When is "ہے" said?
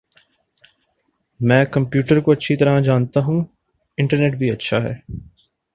4.83-4.93